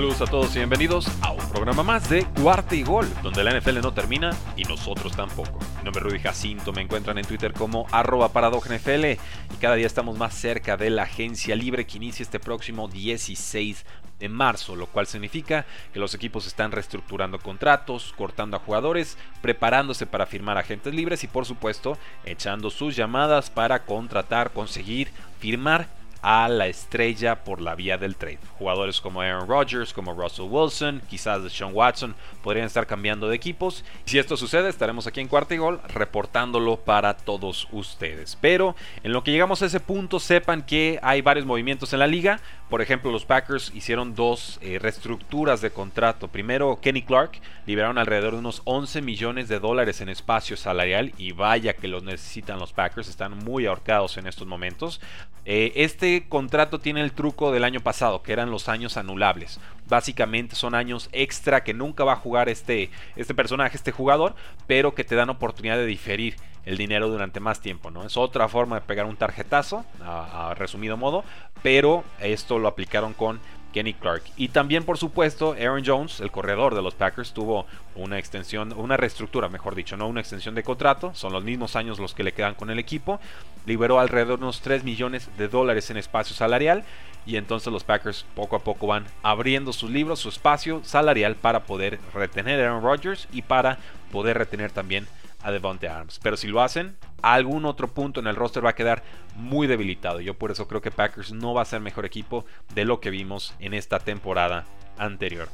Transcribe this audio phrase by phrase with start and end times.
[0.00, 3.52] Saludos a todos y bienvenidos a un programa más de Cuarta y Gol, donde la
[3.52, 5.58] NFL no termina y nosotros tampoco.
[5.76, 9.86] Mi nombre es Rudy Jacinto, me encuentran en Twitter como arroba NFL y cada día
[9.86, 13.84] estamos más cerca de la agencia libre que inicia este próximo 16
[14.18, 20.06] de marzo, lo cual significa que los equipos están reestructurando contratos, cortando a jugadores, preparándose
[20.06, 26.48] para firmar agentes libres y por supuesto echando sus llamadas para contratar, conseguir, firmar a
[26.48, 28.38] la estrella por la vía del trade.
[28.58, 33.84] Jugadores como Aaron Rodgers, como Russell Wilson, quizás Sean Watson podrían estar cambiando de equipos.
[34.04, 38.36] Si esto sucede, estaremos aquí en Cuarta y Gol reportándolo para todos ustedes.
[38.40, 42.06] Pero en lo que llegamos a ese punto, sepan que hay varios movimientos en la
[42.06, 42.40] liga.
[42.68, 46.28] Por ejemplo, los Packers hicieron dos eh, reestructuras de contrato.
[46.28, 51.32] Primero, Kenny Clark liberaron alrededor de unos 11 millones de dólares en espacio salarial y
[51.32, 55.00] vaya que los necesitan los Packers, están muy ahorcados en estos momentos.
[55.44, 59.60] Eh, este contrato tiene el truco del año pasado, que eran los años anulables.
[59.88, 64.34] Básicamente son años extra que nunca va a jugar este, este personaje, este jugador,
[64.66, 68.04] pero que te dan oportunidad de diferir el dinero durante más tiempo, ¿no?
[68.04, 71.24] Es otra forma de pegar un tarjetazo, a, resumido modo,
[71.62, 73.40] pero esto lo aplicaron con
[73.72, 74.22] Kenny Clark.
[74.36, 78.96] Y también, por supuesto, Aaron Jones, el corredor de los Packers, tuvo una extensión, una
[78.96, 81.12] reestructura, mejor dicho, no una extensión de contrato.
[81.14, 83.20] Son los mismos años los que le quedan con el equipo.
[83.66, 86.84] Liberó alrededor de unos 3 millones de dólares en espacio salarial.
[87.26, 91.64] Y entonces los Packers poco a poco van abriendo sus libros, su espacio salarial para
[91.64, 93.78] poder retener a Aaron Rodgers y para
[94.10, 96.20] poder retener también a Devonte Arms.
[96.22, 99.02] Pero si lo hacen, algún otro punto en el roster va a quedar
[99.36, 100.20] muy debilitado.
[100.20, 103.10] Yo por eso creo que Packers no va a ser mejor equipo de lo que
[103.10, 104.66] vimos en esta temporada
[104.98, 105.48] anterior.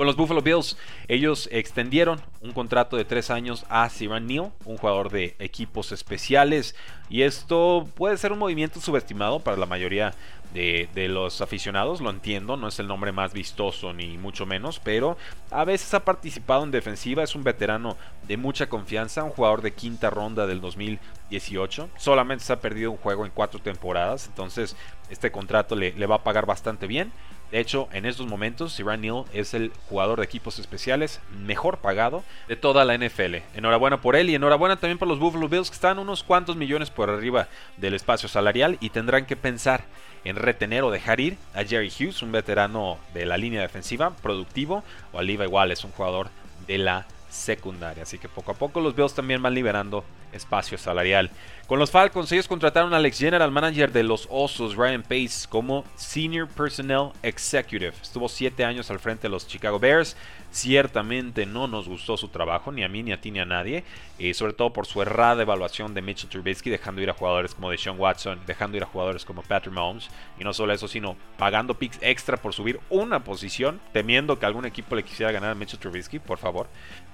[0.00, 0.78] Con los Buffalo Bills,
[1.08, 6.74] ellos extendieron un contrato de tres años a Siran Neal, un jugador de equipos especiales.
[7.10, 10.14] Y esto puede ser un movimiento subestimado para la mayoría
[10.54, 15.18] de, los aficionados, lo entiendo, no es el nombre más vistoso ni mucho menos, pero
[15.50, 19.74] a veces ha participado en defensiva, es un veterano de mucha confianza, un jugador de
[19.74, 24.76] quinta ronda del 2018, solamente se ha perdido un juego en cuatro temporadas, entonces
[25.10, 27.12] este contrato le va a pagar bastante bien.
[27.50, 32.22] De hecho, en estos momentos, Siran Neal es el jugador de equipos especiales mejor pagado
[32.46, 33.36] de toda la NFL.
[33.54, 36.90] Enhorabuena por él y enhorabuena también por los Buffalo Bills que están unos cuantos millones
[36.90, 39.82] por arriba del espacio salarial y tendrán que pensar
[40.24, 44.84] en retener o dejar ir a Jerry Hughes, un veterano de la línea defensiva, productivo,
[45.12, 46.28] o a Levi Wallace, un jugador
[46.66, 48.02] de la secundaria.
[48.02, 51.30] Así que poco a poco los Bills también van liberando espacio salarial.
[51.70, 55.84] Con los Falcons, ellos contrataron al ex general manager de los Osos, Ryan Pace, como
[55.94, 57.92] Senior Personnel Executive.
[58.02, 60.16] Estuvo siete años al frente de los Chicago Bears.
[60.50, 63.84] Ciertamente no nos gustó su trabajo, ni a mí, ni a ti, ni a nadie.
[64.18, 67.70] Eh, sobre todo por su errada evaluación de Mitchell Trubisky, dejando ir a jugadores como
[67.70, 70.10] Deshaun Watson, dejando ir a jugadores como Patrick Mahomes.
[70.40, 74.66] Y no solo eso, sino pagando picks extra por subir una posición, temiendo que algún
[74.66, 76.66] equipo le quisiera ganar a Mitchell Trubisky, por favor.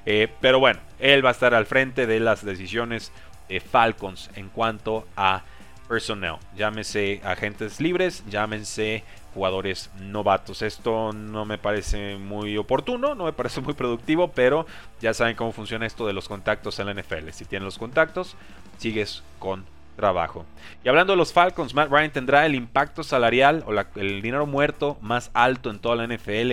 [0.06, 3.05] Eh, pero bueno, él va a estar al frente de las decisiones
[3.48, 5.42] de Falcons en cuanto a
[5.88, 6.36] personnel.
[6.56, 10.62] Llámese agentes libres, llámense jugadores novatos.
[10.62, 14.66] Esto no me parece muy oportuno, no me parece muy productivo, pero
[15.00, 17.30] ya saben cómo funciona esto de los contactos en la NFL.
[17.32, 18.36] Si tienes los contactos,
[18.78, 19.64] sigues con
[19.96, 20.44] trabajo.
[20.84, 24.96] Y hablando de los Falcons, Matt Ryan tendrá el impacto salarial o el dinero muerto
[25.00, 26.52] más alto en toda la NFL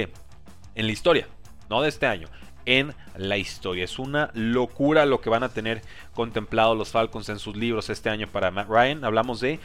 [0.76, 1.28] en la historia,
[1.70, 2.28] no de este año,
[2.66, 3.84] en la historia.
[3.84, 5.82] Es una locura lo que van a tener
[6.14, 9.04] contemplado los Falcons en sus libros este año para Matt Ryan.
[9.06, 9.60] Hablamos de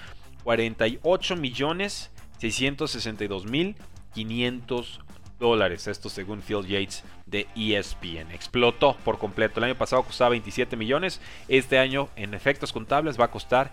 [0.45, 3.77] 48 millones 662 mil
[4.15, 5.01] 500
[5.39, 5.87] dólares.
[5.87, 8.33] Esto según Phil Yates de ESPN.
[8.33, 9.61] Explotó por completo.
[9.61, 11.21] El año pasado costaba 27 millones.
[11.49, 13.73] Este año en efectos contables va a costar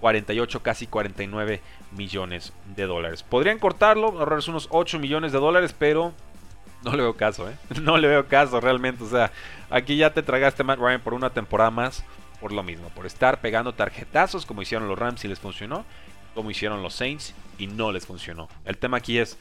[0.00, 1.60] 48, casi 49
[1.92, 3.22] millones de dólares.
[3.22, 6.12] Podrían cortarlo, ahorrarse unos 8 millones de dólares, pero
[6.86, 7.56] no le veo caso, ¿eh?
[7.82, 9.02] No le veo caso realmente.
[9.04, 9.32] O sea,
[9.70, 12.04] aquí ya te tragaste Matt Ryan por una temporada más.
[12.40, 15.86] Por lo mismo, por estar pegando tarjetazos como hicieron los Rams y les funcionó,
[16.34, 18.46] como hicieron los Saints y no les funcionó.
[18.66, 19.38] El tema aquí es,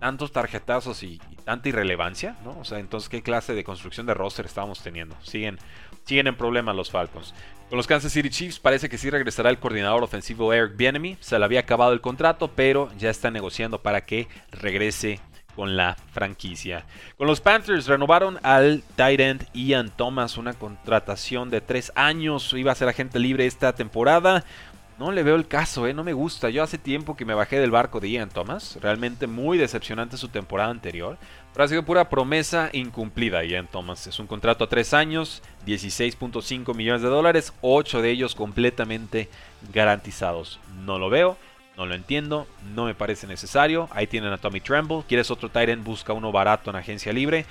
[0.00, 2.58] tantos tarjetazos y, tanta irrelevancia, ¿no?
[2.58, 5.14] O sea, entonces, ¿qué clase de construcción de roster estábamos teniendo?
[5.22, 5.58] Siguen,
[6.04, 7.34] siguen en problemas los Falcons.
[7.68, 11.18] Con los Kansas City Chiefs parece que sí regresará el coordinador ofensivo Eric Bienemy.
[11.20, 15.20] Se le había acabado el contrato, pero ya está negociando para que regrese
[15.58, 16.84] con la franquicia.
[17.16, 22.52] Con los Panthers renovaron al tight end Ian Thomas, una contratación de tres años.
[22.52, 24.44] Iba a ser agente libre esta temporada.
[25.00, 25.94] No le veo el caso, ¿eh?
[25.94, 26.48] no me gusta.
[26.48, 28.78] Yo hace tiempo que me bajé del barco de Ian Thomas.
[28.80, 31.18] Realmente muy decepcionante su temporada anterior.
[31.52, 34.06] Pero ha sido pura promesa incumplida Ian Thomas.
[34.06, 39.28] Es un contrato a tres años, 16.5 millones de dólares, 8 de ellos completamente
[39.72, 40.60] garantizados.
[40.84, 41.36] No lo veo,
[41.78, 43.88] no lo entiendo, no me parece necesario.
[43.92, 45.04] Ahí tienen a Tommy Tremble.
[45.06, 45.84] ¿Quieres otro Tyrant?
[45.84, 47.46] Busca uno barato en agencia libre.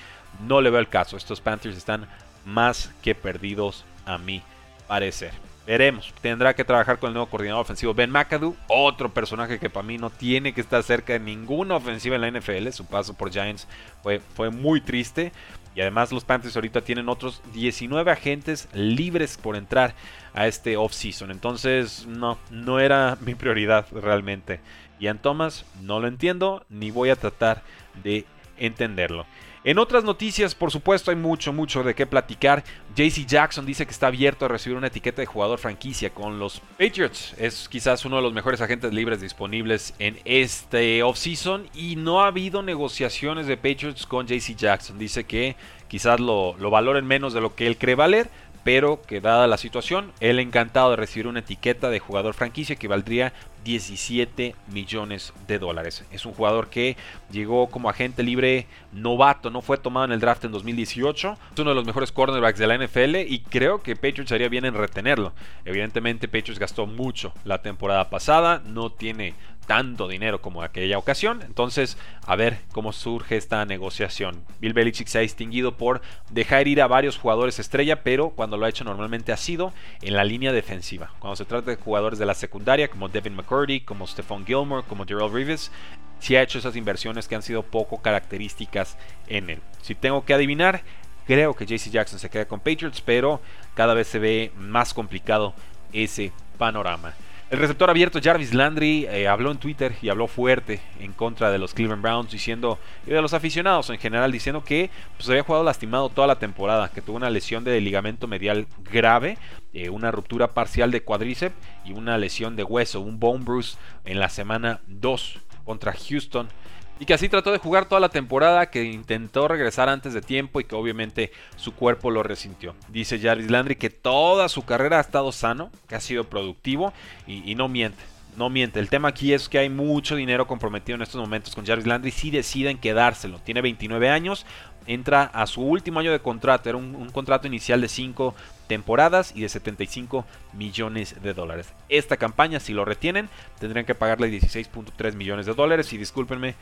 [0.46, 1.16] No le veo el caso.
[1.16, 2.08] Estos Panthers están
[2.46, 4.44] más que perdidos a mi
[4.86, 5.32] parecer.
[5.66, 6.14] Veremos.
[6.22, 8.58] Tendrá que trabajar con el nuevo coordinador ofensivo Ben McAdoo.
[8.68, 12.32] Otro personaje que para mí no tiene que estar cerca de ninguna ofensiva en la
[12.32, 12.68] NFL.
[12.72, 13.66] Su paso por Giants
[14.04, 15.32] fue, fue muy triste.
[15.78, 19.94] Y además los Panthers ahorita tienen otros 19 agentes libres por entrar
[20.34, 21.30] a este offseason.
[21.30, 24.60] Entonces no, no era mi prioridad realmente.
[25.00, 27.62] Ian Thomas no lo entiendo ni voy a tratar
[28.04, 28.26] de
[28.58, 29.28] entenderlo.
[29.68, 32.64] En otras noticias, por supuesto, hay mucho, mucho de qué platicar.
[32.96, 36.62] JC Jackson dice que está abierto a recibir una etiqueta de jugador franquicia con los
[36.80, 37.36] Patriots.
[37.38, 42.28] Es quizás uno de los mejores agentes libres disponibles en este offseason y no ha
[42.28, 44.98] habido negociaciones de Patriots con JC Jackson.
[44.98, 45.58] Dice que
[45.90, 48.30] quizás lo, lo valoren menos de lo que él cree valer,
[48.64, 52.88] pero que dada la situación, él encantado de recibir una etiqueta de jugador franquicia que
[52.88, 53.34] valdría
[53.68, 56.06] 17 millones de dólares.
[56.10, 56.96] Es un jugador que
[57.30, 61.38] llegó como agente libre novato, no fue tomado en el draft en 2018.
[61.54, 64.64] Es uno de los mejores cornerbacks de la NFL y creo que Patriots haría bien
[64.64, 65.34] en retenerlo.
[65.66, 69.34] Evidentemente Patriots gastó mucho la temporada pasada, no tiene
[69.68, 71.42] tanto dinero como aquella ocasión.
[71.46, 74.44] Entonces, a ver cómo surge esta negociación.
[74.60, 78.66] Bill Belichick se ha distinguido por dejar ir a varios jugadores estrella, pero cuando lo
[78.66, 81.12] ha hecho normalmente ha sido en la línea defensiva.
[81.20, 85.06] Cuando se trata de jugadores de la secundaria, como Devin McCurdy, como Stephon Gilmore, como
[85.06, 85.72] Darrell Reeves,
[86.20, 88.98] sí ha hecho esas inversiones que han sido poco características
[89.28, 89.60] en él.
[89.82, 90.82] Si tengo que adivinar,
[91.28, 93.42] creo que JC Jackson se queda con Patriots, pero
[93.76, 95.54] cada vez se ve más complicado
[95.92, 97.14] ese panorama.
[97.50, 101.58] El receptor abierto Jarvis Landry eh, habló en Twitter y habló fuerte en contra de
[101.58, 105.64] los Cleveland Browns diciendo y de los aficionados en general diciendo que pues, había jugado
[105.64, 109.38] lastimado toda la temporada, que tuvo una lesión de ligamento medial grave,
[109.72, 111.56] eh, una ruptura parcial de cuádriceps
[111.86, 116.50] y una lesión de hueso, un bone bruise en la semana 2 contra Houston
[117.00, 120.60] y que así trató de jugar toda la temporada, que intentó regresar antes de tiempo
[120.60, 122.76] y que obviamente su cuerpo lo resintió.
[122.90, 126.94] Dice Jarvis Landry que toda su carrera ha estado sano, que ha sido productivo
[127.28, 128.04] y, no miente.
[128.36, 131.66] No miente, el tema aquí es que hay mucho dinero comprometido en estos momentos con
[131.66, 133.40] Jarvis Landry si deciden quedárselo.
[133.40, 134.46] Tiene 29 años,
[134.86, 138.36] entra a su último año de contrato, era un, un contrato inicial de 5
[138.68, 141.74] temporadas y de 75 millones de dólares.
[141.90, 143.30] Esta campaña, si lo retienen,
[143.60, 146.56] tendrían que pagarle 16.3 millones de dólares y discúlpenme,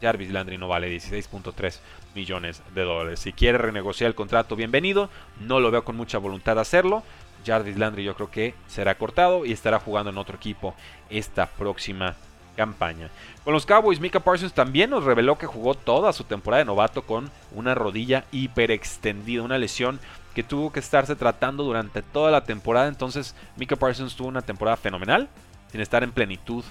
[0.00, 1.78] Jarvis Landry no vale 16.3
[2.14, 3.20] millones de dólares.
[3.20, 5.10] Si quiere renegociar el contrato, bienvenido.
[5.40, 7.02] No lo veo con mucha voluntad de hacerlo.
[7.44, 10.74] Jarvis Landry yo creo que será cortado y estará jugando en otro equipo
[11.08, 12.16] esta próxima
[12.56, 13.08] campaña.
[13.44, 17.02] Con los Cowboys, Mika Parsons también nos reveló que jugó toda su temporada de novato
[17.02, 19.98] con una rodilla hiperextendida, una lesión
[20.34, 22.88] que tuvo que estarse tratando durante toda la temporada.
[22.88, 25.28] Entonces, Mika Parsons tuvo una temporada fenomenal
[25.72, 26.64] sin estar en plenitud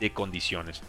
[0.00, 0.82] de condiciones.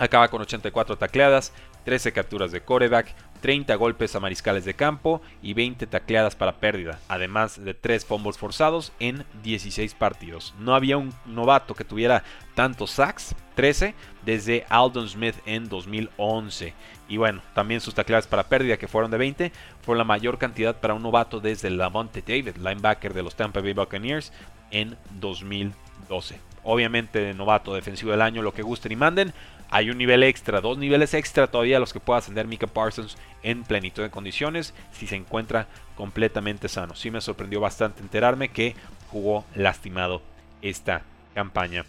[0.00, 1.52] Acaba con 84 tacleadas,
[1.84, 6.98] 13 capturas de coreback, 30 golpes a mariscales de campo y 20 tacleadas para pérdida,
[7.06, 10.54] además de 3 fumbles forzados en 16 partidos.
[10.58, 16.72] No había un novato que tuviera tantos sacks, 13, desde Aldon Smith en 2011.
[17.06, 19.52] Y bueno, también sus tacleadas para pérdida, que fueron de 20,
[19.82, 23.74] fue la mayor cantidad para un novato desde Lavonte David, linebacker de los Tampa Bay
[23.74, 24.32] Buccaneers,
[24.70, 26.40] en 2012.
[26.62, 29.34] Obviamente, novato defensivo del año, lo que gusten y manden
[29.70, 33.16] hay un nivel extra, dos niveles extra todavía a los que pueda ascender Mika Parsons
[33.42, 36.94] en plenitud de condiciones si se encuentra completamente sano.
[36.94, 38.74] Sí me sorprendió bastante enterarme que
[39.10, 40.22] jugó lastimado
[40.60, 41.02] esta
[41.34, 41.84] campaña.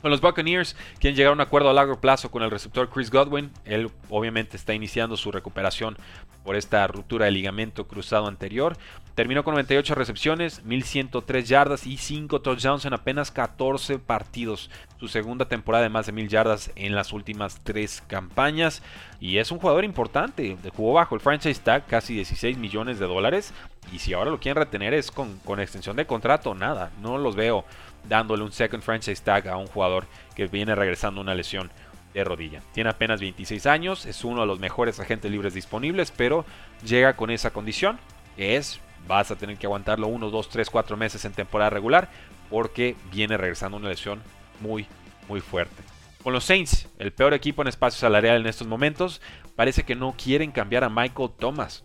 [0.00, 3.10] Con los Buccaneers, quien llegaron a un acuerdo a largo plazo con el receptor Chris
[3.10, 5.96] Godwin, él obviamente está iniciando su recuperación
[6.44, 8.76] por esta ruptura de ligamento cruzado anterior.
[9.16, 14.70] Terminó con 98 recepciones, 1103 yardas y 5 touchdowns en apenas 14 partidos.
[15.00, 18.84] Su segunda temporada de más de 1000 yardas en las últimas 3 campañas.
[19.18, 20.56] Y es un jugador importante.
[20.76, 23.52] Jugó bajo el franchise tag casi 16 millones de dólares.
[23.92, 26.92] Y si ahora lo quieren retener es con, con extensión de contrato, nada.
[27.02, 27.64] No los veo
[28.08, 31.70] dándole un second franchise tag a un jugador que viene regresando una lesión
[32.14, 32.62] de rodilla.
[32.72, 36.44] Tiene apenas 26 años, es uno de los mejores agentes libres disponibles, pero
[36.84, 37.98] llega con esa condición,
[38.36, 42.08] que es, vas a tener que aguantarlo 1, 2, 3, 4 meses en temporada regular,
[42.50, 44.22] porque viene regresando una lesión
[44.60, 44.86] muy,
[45.28, 45.82] muy fuerte.
[46.22, 49.20] Con los Saints, el peor equipo en espacio salarial en estos momentos,
[49.54, 51.84] parece que no quieren cambiar a Michael Thomas.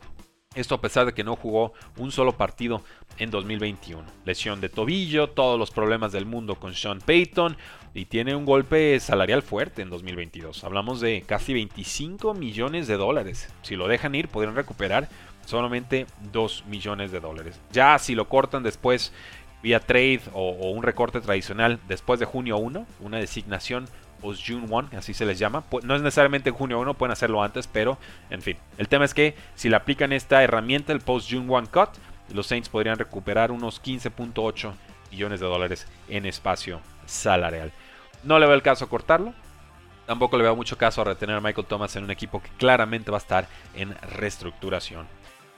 [0.56, 2.82] Esto a pesar de que no jugó un solo partido
[3.18, 4.04] en 2021.
[4.26, 7.58] Lesión de tobillo, todos los problemas del mundo con Sean Payton
[7.94, 10.64] y tiene un golpe salarial fuerte en 2022.
[10.64, 13.50] Hablamos de casi 25 millones de dólares.
[13.62, 15.10] Si lo dejan ir, podrían recuperar
[15.46, 17.60] solamente 2 millones de dólares.
[17.72, 19.12] Ya si lo cortan después
[19.62, 23.86] vía trade o, un recorte tradicional después de junio 1, una designación
[24.24, 25.64] post June 1, así se les llama.
[25.84, 27.98] No es necesariamente en junio 1, pueden hacerlo antes, pero
[28.30, 28.58] en fin.
[28.78, 31.90] El tema es que si le aplican esta herramienta, el post June 1 cut,
[32.34, 34.74] los Saints podrían recuperar unos 15.8
[35.12, 37.74] millones de dólares en espacio salarial.
[38.24, 39.34] No le veo el caso a cortarlo.
[40.06, 43.12] Tampoco le veo mucho caso a retener a Michael Thomas en un equipo que claramente
[43.12, 45.06] va a estar en reestructuración.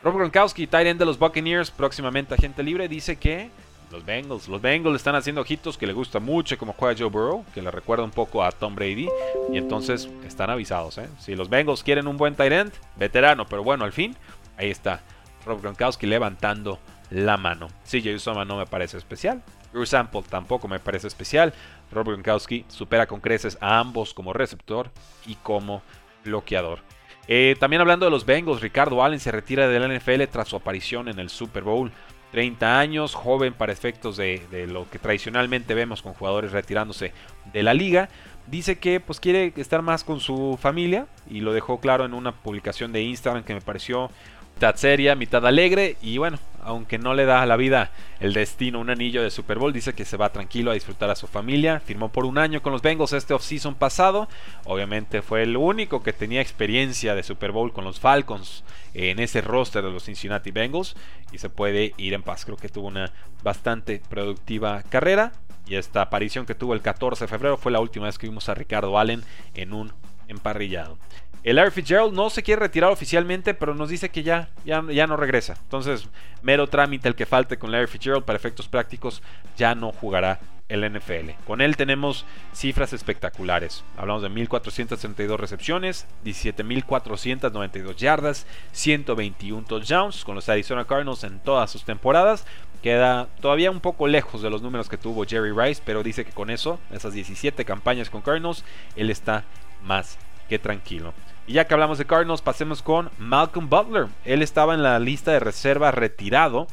[0.03, 3.49] Rob Gronkowski, tight end de los Buccaneers, próximamente agente libre, dice que
[3.91, 4.47] los Bengals.
[4.47, 7.71] Los Bengals están haciendo ojitos que le gusta mucho como juega Joe Burrow, que le
[7.71, 9.07] recuerda un poco a Tom Brady.
[9.51, 10.97] Y entonces están avisados.
[10.97, 11.07] ¿eh?
[11.19, 14.15] Si los Bengals quieren un buen tight end, veterano, pero bueno, al fin,
[14.57, 15.01] ahí está
[15.45, 17.67] Rob Gronkowski levantando la mano.
[17.85, 19.43] CJ Usoma no me parece especial.
[19.71, 21.53] Drew Sample tampoco me parece especial.
[21.91, 24.89] Rob Gronkowski supera con creces a ambos como receptor
[25.25, 25.81] y como
[26.23, 26.79] bloqueador.
[27.27, 31.07] Eh, también hablando de los Bengals, Ricardo Allen se retira del NFL tras su aparición
[31.07, 31.91] en el Super Bowl.
[32.31, 37.13] 30 años, joven para efectos de, lo que tradicionalmente vemos con jugadores retirándose
[37.53, 38.09] de la liga.
[38.47, 42.31] Dice que pues quiere estar más con su familia y lo dejó claro en una
[42.31, 44.11] publicación de Instagram que me pareció
[44.55, 48.79] mitad seria, mitad alegre y bueno, aunque no le da a la vida el destino
[48.79, 51.79] un anillo de Super Bowl, dice que se va tranquilo a disfrutar a su familia.
[51.79, 54.27] Firmó por un año con los Bengals este offseason pasado.
[54.65, 59.41] Obviamente fue el único que tenía experiencia de Super Bowl con los Falcons en ese
[59.41, 60.95] roster de los Cincinnati Bengals
[61.31, 62.45] y se puede ir en paz.
[62.45, 63.11] Creo que tuvo una
[63.43, 65.31] bastante productiva carrera
[65.67, 68.49] y esta aparición que tuvo el 14 de febrero fue la última vez que vimos
[68.49, 69.93] a Ricardo Allen en un
[70.27, 70.97] emparrillado.
[71.45, 75.05] El Larry Fitzgerald no se quiere retirar oficialmente, pero nos dice que ya, ya, ya
[75.05, 75.55] no regresa.
[75.61, 76.09] Entonces,
[76.41, 79.21] mero trámite el que falte con Larry Fitzgerald para efectos prácticos,
[79.55, 81.33] ya no jugará el NFL.
[81.45, 83.83] Con él tenemos cifras espectaculares.
[83.95, 91.85] Hablamos de 1.432 recepciones, 17.492 yardas, 121 touchdowns con los Arizona Cardinals en todas sus
[91.85, 92.47] temporadas.
[92.81, 96.31] Queda todavía un poco lejos de los números que tuvo Jerry Rice, pero dice que
[96.31, 98.63] con eso, esas 17 campañas con Cardinals,
[98.95, 99.43] él está
[99.83, 100.17] más
[100.49, 101.13] que tranquilo.
[101.47, 104.07] Y ya que hablamos de Cardinals, pasemos con Malcolm Butler.
[104.23, 106.67] Él estaba en la lista de reserva retirado.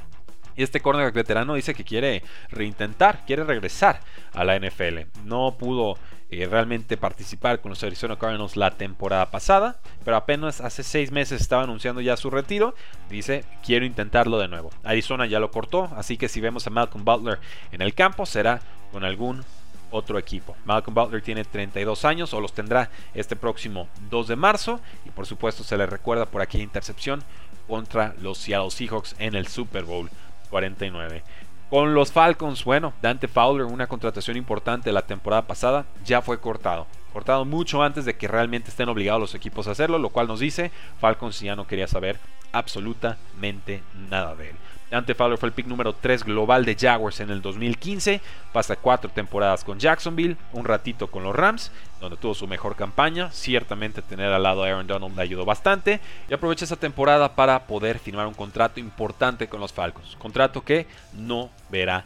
[0.57, 4.00] Y este cornerback veterano dice que quiere reintentar, quiere regresar
[4.35, 5.00] a la NFL.
[5.25, 5.97] No pudo
[6.31, 11.43] eh, realmente participar con los Arizona Cardinals la temporada pasada, pero apenas hace seis meses
[11.43, 12.75] estaba anunciando ya su retiro.
[13.11, 14.71] Dice, quiero intentarlo de nuevo.
[14.85, 17.38] Arizona ya lo cortó, así que si vemos a Malcolm Butler
[17.71, 18.61] en el campo será
[18.93, 19.45] con algún
[19.92, 20.56] otro equipo.
[20.64, 25.26] Malcolm Butler tiene 32 años o los tendrá este próximo 2 de marzo y por
[25.26, 27.22] supuesto se le recuerda por aquí intercepción
[27.68, 30.11] contra los Seattle Seahawks en el Super Bowl
[30.50, 31.22] 49.
[31.70, 36.87] Con los Falcons, bueno, Dante Fowler, una contratación importante la temporada pasada, ya fue cortado.
[37.14, 40.40] Cortado mucho antes de que realmente estén obligados los equipos a hacerlo, lo cual nos
[40.40, 40.70] dice
[41.00, 42.18] Falcons ya no quería saber
[42.52, 44.56] absolutamente nada de él.
[44.92, 48.20] Dante Fowler fue el pick número 3 global de Jaguars en el 2015.
[48.52, 53.30] Pasa cuatro temporadas con Jacksonville, un ratito con los Rams, donde tuvo su mejor campaña.
[53.32, 55.99] Ciertamente tener al lado a Aaron Donald le ayudó bastante.
[56.28, 60.14] Y aprovecha esa temporada para poder firmar un contrato importante con los Falcons.
[60.16, 62.04] Contrato que no verá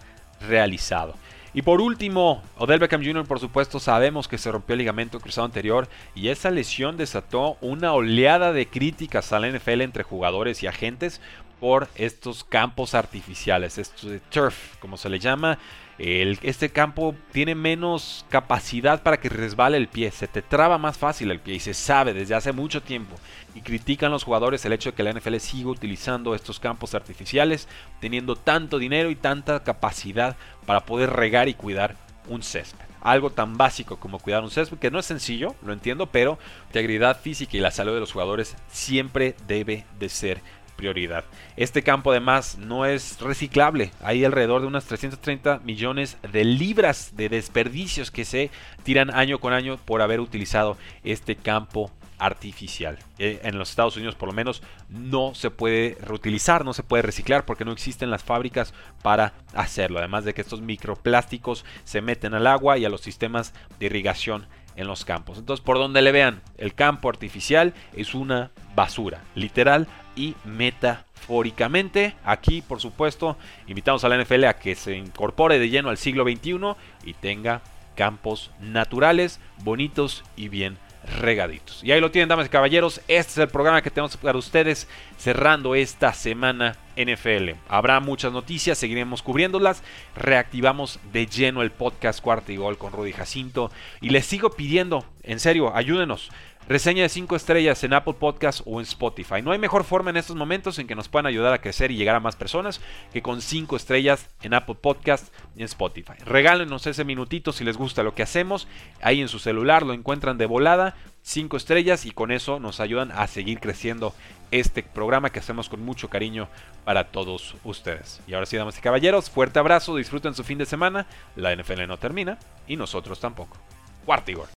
[0.49, 1.15] realizado.
[1.57, 3.25] Y por último, Odell Beckham Jr.
[3.27, 7.95] por supuesto sabemos que se rompió el ligamento cruzado anterior y esa lesión desató una
[7.95, 11.23] oleada de críticas a la NFL entre jugadores y agentes
[11.61, 15.59] por estos campos artificiales, esto de turf, como se le llama.
[15.99, 21.31] este campo tiene menos capacidad para que resbale el pie, se te traba más fácil
[21.31, 23.17] el pie y se sabe desde hace mucho tiempo.
[23.55, 27.69] Y critican los jugadores el hecho de que la NFL siga utilizando estos campos artificiales,
[28.01, 30.37] teniendo tanto dinero y tanta capacidad
[30.67, 31.97] para poder regar y cuidar
[32.29, 36.07] un césped algo tan básico como cuidar un césped, que no es sencillo, lo entiendo,
[36.07, 36.39] pero
[36.73, 40.43] la integridad física y la salud de los jugadores siempre debe de ser
[40.77, 41.25] prioridad.
[41.57, 43.91] Este campo además no es reciclable.
[44.03, 48.51] Hay alrededor de unas 330 millones de libras de desperdicios que se
[48.83, 52.99] tiran año con año por haber utilizado este campo artificial.
[53.19, 57.03] Eh, en los Estados Unidos por lo menos no se puede reutilizar, no se puede
[57.03, 59.99] reciclar porque no existen las fábricas para hacerlo.
[59.99, 64.47] Además de que estos microplásticos se meten al agua y a los sistemas de irrigación
[64.77, 65.39] en los campos.
[65.39, 72.15] Entonces, por donde le vean, el campo artificial es una basura, literal y metafóricamente.
[72.25, 76.25] Aquí, por supuesto, invitamos a la NFL a que se incorpore de lleno al siglo
[76.25, 77.63] XXI y tenga
[77.95, 80.79] campos naturales, bonitos y bien
[81.21, 81.83] regaditos.
[81.83, 83.01] Y ahí lo tienen, damas y caballeros.
[83.09, 87.51] Este es el programa que tenemos para ustedes cerrando esta semana NFL.
[87.69, 89.83] Habrá muchas noticias, seguiremos cubriéndolas.
[90.17, 93.71] Reactivamos de lleno el podcast Cuarta y Gol con Rudy Jacinto.
[94.01, 96.31] Y les sigo pidiendo, en serio, ayúdenos.
[96.69, 99.41] Reseña de 5 estrellas en Apple Podcast o en Spotify.
[99.41, 101.97] No hay mejor forma en estos momentos en que nos puedan ayudar a crecer y
[101.97, 102.81] llegar a más personas
[103.13, 106.15] que con 5 estrellas en Apple Podcast y en Spotify.
[106.25, 108.67] Regálenos ese minutito si les gusta lo que hacemos.
[109.01, 110.97] Ahí en su celular lo encuentran de volada.
[111.23, 114.13] 5 estrellas y con eso nos ayudan a seguir creciendo
[114.51, 116.49] este programa que hacemos con mucho cariño
[116.85, 118.21] para todos ustedes.
[118.27, 121.07] Y ahora sí, damas y caballeros, fuerte abrazo, disfruten su fin de semana.
[121.37, 123.57] La NFL no termina y nosotros tampoco.
[124.05, 124.49] Cuartigor.